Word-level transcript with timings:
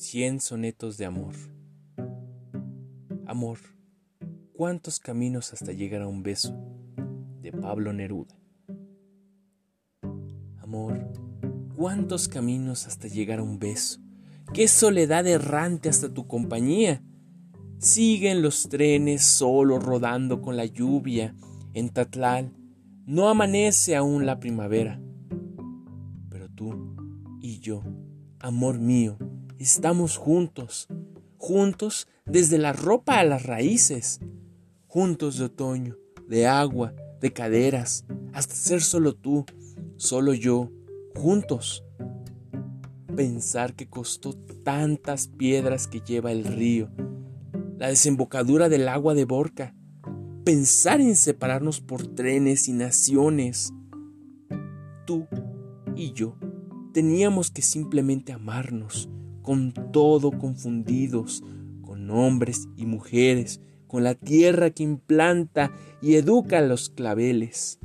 Cien 0.00 0.40
sonetos 0.40 0.96
de 0.96 1.06
amor. 1.06 1.34
Amor, 3.26 3.58
¿cuántos 4.52 5.00
caminos 5.00 5.52
hasta 5.52 5.72
llegar 5.72 6.02
a 6.02 6.06
un 6.06 6.22
beso? 6.22 6.56
De 7.42 7.50
Pablo 7.50 7.92
Neruda. 7.92 8.38
Amor, 10.62 11.12
¿cuántos 11.74 12.28
caminos 12.28 12.86
hasta 12.86 13.08
llegar 13.08 13.40
a 13.40 13.42
un 13.42 13.58
beso? 13.58 14.00
¿Qué 14.54 14.68
soledad 14.68 15.26
errante 15.26 15.88
hasta 15.88 16.14
tu 16.14 16.28
compañía? 16.28 17.02
Siguen 17.78 18.40
los 18.40 18.68
trenes 18.68 19.24
solo 19.24 19.80
rodando 19.80 20.40
con 20.40 20.56
la 20.56 20.64
lluvia. 20.64 21.34
En 21.74 21.90
Tatlal 21.90 22.54
no 23.04 23.28
amanece 23.28 23.96
aún 23.96 24.26
la 24.26 24.38
primavera. 24.38 25.02
Pero 26.30 26.48
tú 26.48 26.94
y 27.40 27.58
yo, 27.58 27.82
amor 28.38 28.78
mío, 28.78 29.18
estamos 29.58 30.16
juntos, 30.16 30.88
juntos 31.36 32.06
desde 32.26 32.58
la 32.58 32.72
ropa 32.72 33.18
a 33.18 33.24
las 33.24 33.44
raíces, 33.44 34.20
juntos 34.86 35.38
de 35.38 35.46
otoño, 35.46 35.96
de 36.28 36.46
agua, 36.46 36.94
de 37.20 37.32
caderas, 37.32 38.04
hasta 38.32 38.54
ser 38.54 38.82
solo 38.82 39.14
tú, 39.14 39.44
solo 39.96 40.34
yo, 40.34 40.70
juntos. 41.14 41.84
Pensar 43.16 43.74
que 43.74 43.88
costó 43.88 44.34
tantas 44.62 45.28
piedras 45.28 45.88
que 45.88 46.00
lleva 46.00 46.30
el 46.30 46.44
río, 46.44 46.90
la 47.78 47.88
desembocadura 47.88 48.68
del 48.68 48.88
agua 48.88 49.14
de 49.14 49.24
Borca, 49.24 49.74
pensar 50.44 51.00
en 51.00 51.16
separarnos 51.16 51.80
por 51.80 52.06
trenes 52.06 52.68
y 52.68 52.72
naciones. 52.72 53.72
Tú 55.06 55.26
y 55.96 56.12
yo 56.12 56.36
teníamos 56.92 57.50
que 57.50 57.62
simplemente 57.62 58.32
amarnos, 58.32 59.08
con 59.48 59.72
todo 59.72 60.30
confundidos, 60.30 61.42
con 61.80 62.10
hombres 62.10 62.68
y 62.76 62.84
mujeres, 62.84 63.62
con 63.86 64.04
la 64.04 64.14
tierra 64.14 64.68
que 64.68 64.82
implanta 64.82 65.72
y 66.02 66.16
educa 66.16 66.60
los 66.60 66.90
claveles. 66.90 67.78